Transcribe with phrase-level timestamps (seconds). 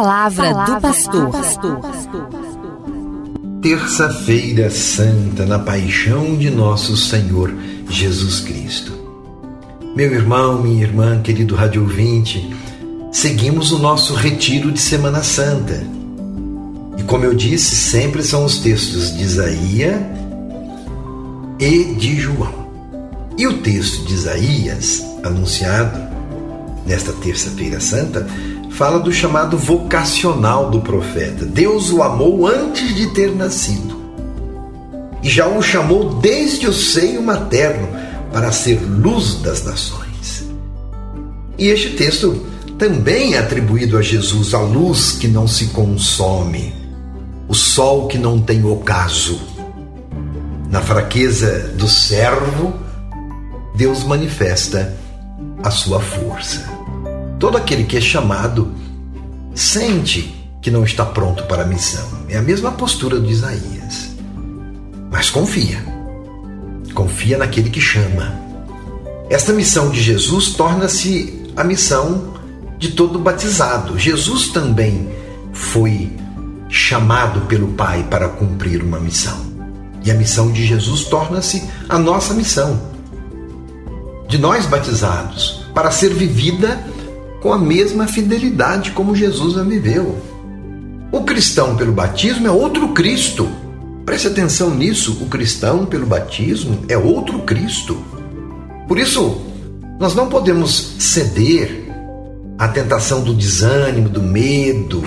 [0.00, 1.80] palavra, palavra do pastor.
[3.62, 7.54] Terça-feira Santa, na paixão de nosso Senhor
[7.88, 8.92] Jesus Cristo.
[9.96, 12.54] Meu irmão, minha irmã, querido rádio ouvinte,
[13.10, 15.82] seguimos o nosso retiro de Semana Santa.
[16.98, 19.96] E como eu disse, sempre são os textos de Isaías
[21.58, 22.66] e de João.
[23.38, 25.98] E o texto de Isaías, anunciado
[26.86, 28.26] nesta Terça-feira Santa,
[28.76, 31.46] fala do chamado vocacional do profeta.
[31.46, 33.96] Deus o amou antes de ter nascido
[35.22, 37.88] e já o chamou desde o seio materno
[38.30, 40.44] para ser luz das nações.
[41.56, 42.44] E este texto
[42.78, 46.74] também é atribuído a Jesus, a luz que não se consome,
[47.48, 49.40] o sol que não tem ocaso.
[50.68, 52.74] Na fraqueza do servo,
[53.74, 54.94] Deus manifesta
[55.62, 56.75] a sua força.
[57.38, 58.72] Todo aquele que é chamado
[59.54, 62.06] sente que não está pronto para a missão.
[62.28, 64.16] É a mesma postura de Isaías.
[65.10, 65.78] Mas confia.
[66.94, 68.34] Confia naquele que chama.
[69.28, 72.34] Esta missão de Jesus torna-se a missão
[72.78, 73.98] de todo batizado.
[73.98, 75.08] Jesus também
[75.52, 76.10] foi
[76.68, 79.44] chamado pelo Pai para cumprir uma missão.
[80.04, 82.80] E a missão de Jesus torna-se a nossa missão.
[84.28, 86.80] De nós batizados, para ser vivida
[87.40, 90.16] com a mesma fidelidade como Jesus a viveu.
[91.12, 93.48] O cristão pelo batismo é outro Cristo.
[94.04, 97.96] Preste atenção nisso: o cristão pelo batismo é outro Cristo.
[98.88, 99.40] Por isso,
[99.98, 101.86] nós não podemos ceder
[102.58, 105.02] à tentação do desânimo, do medo,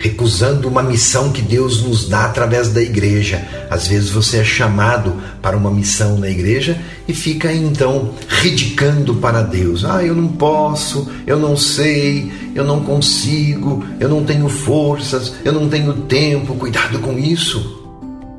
[0.00, 3.46] recusando uma missão que Deus nos dá através da igreja.
[3.70, 9.42] Às vezes você é chamado para uma missão na igreja e fica então ridicando para
[9.42, 9.84] Deus.
[9.84, 15.52] Ah, eu não posso, eu não sei, eu não consigo, eu não tenho forças, eu
[15.52, 16.54] não tenho tempo.
[16.54, 17.78] Cuidado com isso.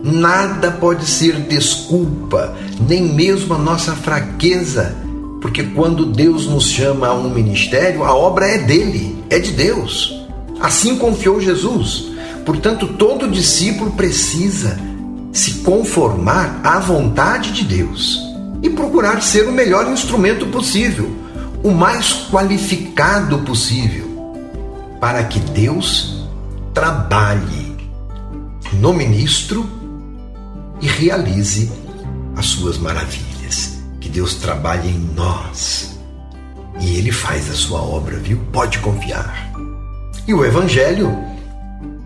[0.00, 2.54] Nada pode ser desculpa,
[2.88, 4.96] nem mesmo a nossa fraqueza,
[5.40, 10.17] porque quando Deus nos chama a um ministério, a obra é dele, é de Deus.
[10.60, 12.10] Assim confiou Jesus.
[12.44, 14.78] Portanto, todo discípulo precisa
[15.32, 18.18] se conformar à vontade de Deus
[18.62, 21.10] e procurar ser o melhor instrumento possível,
[21.62, 24.34] o mais qualificado possível,
[25.00, 26.26] para que Deus
[26.74, 27.76] trabalhe
[28.74, 29.68] no ministro
[30.80, 31.70] e realize
[32.36, 33.78] as suas maravilhas.
[34.00, 35.98] Que Deus trabalhe em nós
[36.80, 38.38] e Ele faz a sua obra, viu?
[38.52, 39.52] Pode confiar.
[40.28, 41.18] E o Evangelho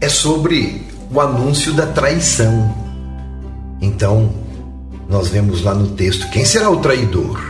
[0.00, 2.72] é sobre o anúncio da traição.
[3.80, 4.32] Então,
[5.08, 7.42] nós vemos lá no texto: quem será o traidor?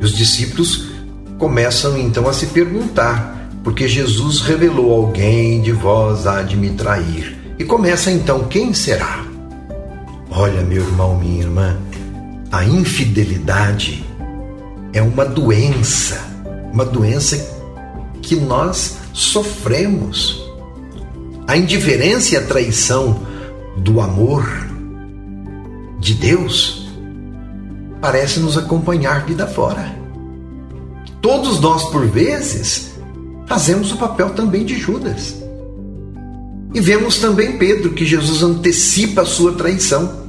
[0.00, 0.86] E os discípulos
[1.38, 7.36] começam então a se perguntar, porque Jesus revelou: alguém de vós há de me trair.
[7.58, 9.26] E começa então: quem será?
[10.30, 11.76] Olha, meu irmão, minha irmã,
[12.50, 14.02] a infidelidade
[14.94, 16.18] é uma doença,
[16.72, 17.53] uma doença
[18.24, 20.42] que nós sofremos.
[21.46, 23.20] A indiferença e a traição
[23.76, 24.46] do amor
[26.00, 26.88] de Deus
[28.00, 29.94] parece nos acompanhar vida fora.
[31.20, 32.92] Todos nós, por vezes,
[33.46, 35.36] fazemos o papel também de Judas.
[36.74, 40.24] E vemos também Pedro, que Jesus antecipa a sua traição.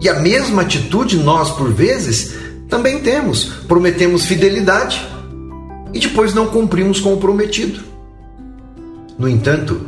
[0.00, 2.34] E a mesma atitude nós, por vezes,
[2.68, 3.44] também temos.
[3.66, 5.09] Prometemos fidelidade
[5.92, 7.80] e depois não cumprimos com o prometido.
[9.18, 9.80] No entanto,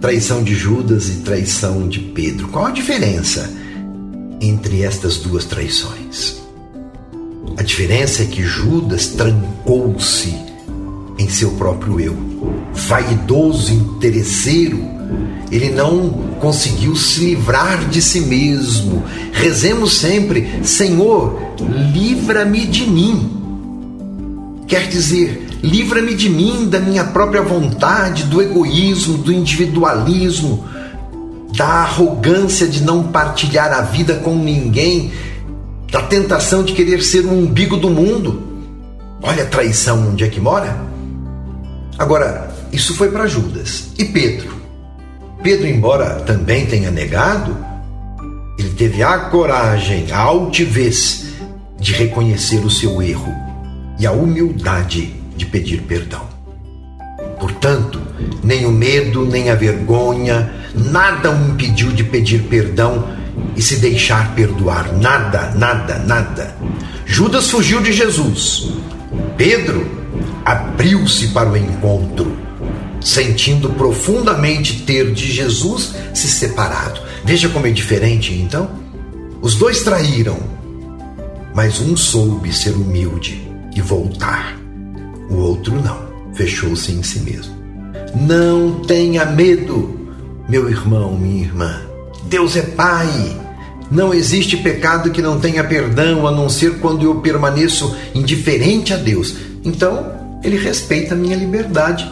[0.00, 3.52] traição de Judas e traição de Pedro, qual a diferença
[4.40, 6.42] entre estas duas traições?
[7.56, 10.34] A diferença é que Judas trancou-se
[11.18, 12.16] em seu próprio eu,
[12.72, 14.96] vaidoso, interesseiro,
[15.50, 16.10] ele não
[16.40, 19.04] conseguiu se livrar de si mesmo.
[19.32, 21.38] Rezemos sempre: Senhor,
[21.92, 23.35] livra-me de mim.
[24.66, 30.64] Quer dizer, livra-me de mim, da minha própria vontade, do egoísmo, do individualismo,
[31.56, 35.12] da arrogância de não partilhar a vida com ninguém,
[35.90, 38.42] da tentação de querer ser o umbigo do mundo.
[39.22, 40.76] Olha a traição onde é que mora.
[41.96, 43.90] Agora, isso foi para Judas.
[43.96, 44.56] E Pedro?
[45.42, 47.56] Pedro, embora também tenha negado,
[48.58, 51.26] ele teve a coragem, a altivez
[51.78, 53.45] de reconhecer o seu erro
[53.98, 56.26] e a humildade de pedir perdão.
[57.38, 58.00] Portanto,
[58.42, 63.08] nem o medo, nem a vergonha, nada o impediu de pedir perdão
[63.54, 64.92] e se deixar perdoar.
[64.94, 66.56] Nada, nada, nada.
[67.04, 68.72] Judas fugiu de Jesus.
[69.36, 69.86] Pedro
[70.44, 72.46] abriu-se para o encontro.
[72.98, 77.00] sentindo profundamente ter de Jesus se separado.
[77.24, 78.68] Veja como é diferente então.
[79.40, 80.36] Os dois traíram,
[81.54, 83.45] mas um soube ser humilde
[83.76, 84.56] e voltar.
[85.30, 85.98] O outro não,
[86.34, 87.54] fechou-se em si mesmo.
[88.14, 90.08] Não tenha medo,
[90.48, 91.80] meu irmão, minha irmã.
[92.24, 93.08] Deus é Pai.
[93.90, 98.96] Não existe pecado que não tenha perdão, a não ser quando eu permaneço indiferente a
[98.96, 99.36] Deus.
[99.64, 100.12] Então,
[100.42, 102.10] Ele respeita a minha liberdade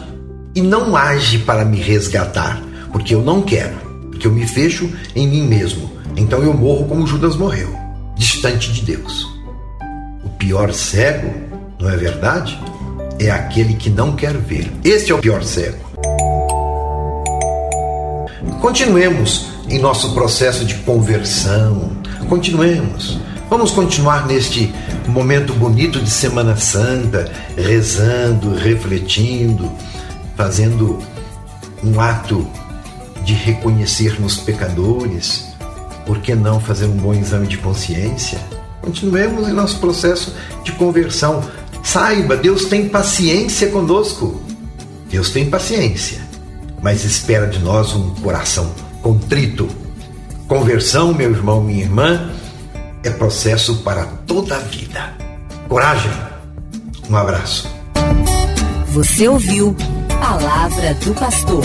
[0.53, 2.61] e não age para me resgatar,
[2.91, 3.75] porque eu não quero,
[4.09, 5.91] porque eu me fecho em mim mesmo.
[6.15, 7.75] Então eu morro como Judas morreu,
[8.15, 9.27] distante de Deus.
[10.23, 11.44] O pior cego,
[11.79, 12.59] não é verdade?
[13.19, 14.71] É aquele que não quer ver.
[14.83, 15.83] Este é o pior cego.
[18.61, 21.91] Continuemos em nosso processo de conversão.
[22.27, 23.19] Continuemos.
[23.49, 24.73] Vamos continuar neste
[25.07, 29.71] momento bonito de Semana Santa, rezando, refletindo,
[30.35, 30.99] fazendo
[31.83, 32.47] um ato
[33.23, 35.45] de reconhecer-nos pecadores.
[36.05, 38.39] Por que não fazer um bom exame de consciência?
[38.81, 41.43] Continuemos em nosso processo de conversão.
[41.85, 44.41] Saiba, Deus tem paciência conosco.
[45.09, 46.19] Deus tem paciência,
[46.81, 49.69] mas espera de nós um coração contrito.
[50.47, 52.31] Conversão, meu irmão, minha irmã,
[53.03, 55.15] é processo para toda a vida.
[55.69, 56.11] Coragem.
[57.09, 57.69] Um abraço.
[58.87, 59.75] Você ouviu
[60.19, 61.63] Palavra do Pastor.